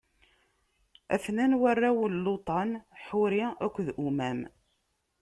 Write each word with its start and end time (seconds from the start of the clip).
A-ten-an 1.13 1.53
warraw 1.61 1.99
n 2.11 2.15
Luṭan: 2.25 2.71
Ḥuri 3.05 3.43
akked 3.65 3.87
Umam. 4.07 4.39